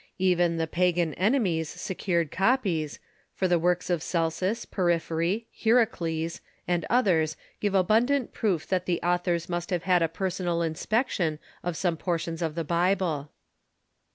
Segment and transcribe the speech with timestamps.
[0.17, 2.99] Even the pagan enemies secured copies,
[3.35, 8.99] for the works of Celsus, Por phyry, Hierocles, and others give abundant proof that the
[9.03, 13.29] au thors must have had a personal inspection of some portions of the Bible.